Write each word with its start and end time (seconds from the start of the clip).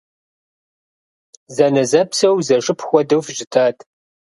Зэнэзэпсэу, 1.55 2.35
зэшыпхъу 2.47 2.89
хуэдэу 2.89 3.21
фыщытат! 3.25 3.77